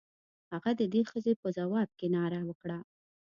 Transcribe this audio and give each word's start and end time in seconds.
هغه 0.51 0.71
د 0.79 0.81
دې 0.93 1.01
ښځې 1.09 1.33
په 1.41 1.47
ځواب 1.57 1.89
کې 1.97 2.07
ناره 2.15 2.41
وکړه. 2.47 2.79